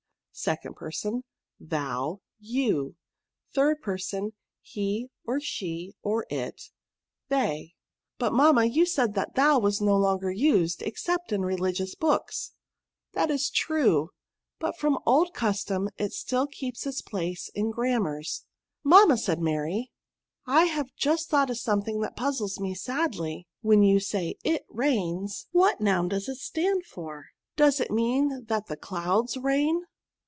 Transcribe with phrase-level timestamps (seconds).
[0.33, 1.23] Second Person,
[1.59, 2.95] Thou, You.
[3.53, 4.31] Third Person,
[4.61, 6.71] He, or She, or It,
[7.27, 7.75] They.
[8.17, 8.17] PRONOUNS.
[8.17, 8.17] 166 €t
[8.65, 12.53] But) mamma^ you said that thou was no longer used, except in religious books?"
[12.93, 14.09] '* That is true;
[14.57, 18.45] but from old custom it still keeps its place in grammars."
[18.85, 19.91] Mamma/' said Mary,"
[20.47, 23.47] I have just thought of something that puzzles me sadly.
[23.61, 24.37] When you sayi^
[24.69, 27.27] rains, what noun does it stand for?
[27.57, 29.83] Does it mean that the clouds rain?"